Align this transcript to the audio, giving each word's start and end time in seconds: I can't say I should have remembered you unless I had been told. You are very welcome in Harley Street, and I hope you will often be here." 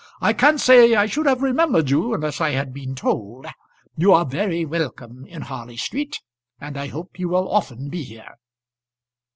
I 0.19 0.33
can't 0.33 0.59
say 0.59 0.95
I 0.95 1.05
should 1.05 1.27
have 1.27 1.43
remembered 1.43 1.91
you 1.91 2.15
unless 2.15 2.41
I 2.41 2.49
had 2.53 2.73
been 2.73 2.95
told. 2.95 3.45
You 3.95 4.13
are 4.13 4.25
very 4.25 4.65
welcome 4.65 5.27
in 5.27 5.43
Harley 5.43 5.77
Street, 5.77 6.19
and 6.59 6.75
I 6.75 6.87
hope 6.87 7.19
you 7.19 7.29
will 7.29 7.47
often 7.47 7.87
be 7.89 8.01
here." 8.01 8.33